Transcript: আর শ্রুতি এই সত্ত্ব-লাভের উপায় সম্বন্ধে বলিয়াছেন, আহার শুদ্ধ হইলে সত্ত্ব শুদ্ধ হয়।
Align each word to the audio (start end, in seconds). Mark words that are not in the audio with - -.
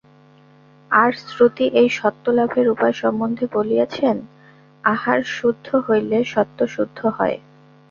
আর 0.91 1.11
শ্রুতি 1.25 1.65
এই 1.73 1.89
সত্ত্ব-লাভের 1.89 2.67
উপায় 2.69 2.95
সম্বন্ধে 3.01 3.45
বলিয়াছেন, 3.53 4.17
আহার 4.83 5.19
শুদ্ধ 5.31 5.67
হইলে 5.87 6.17
সত্ত্ব 6.25 6.59
শুদ্ধ 6.67 6.99
হয়। 7.17 7.37